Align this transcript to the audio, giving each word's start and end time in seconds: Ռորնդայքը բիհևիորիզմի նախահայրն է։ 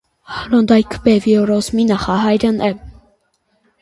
Ռորնդայքը 0.53 1.01
բիհևիորիզմի 1.03 1.85
նախահայրն 1.91 2.59
է։ 2.69 2.71